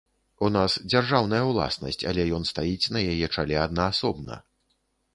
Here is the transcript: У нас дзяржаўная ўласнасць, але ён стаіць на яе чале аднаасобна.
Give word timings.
У 0.45 0.47
нас 0.53 0.77
дзяржаўная 0.93 1.43
ўласнасць, 1.51 2.01
але 2.13 2.27
ён 2.41 2.51
стаіць 2.53 2.91
на 2.97 3.07
яе 3.15 3.33
чале 3.39 3.63
аднаасобна. 3.69 4.45